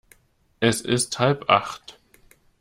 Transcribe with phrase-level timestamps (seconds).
[0.59, 1.99] Es ist halb acht.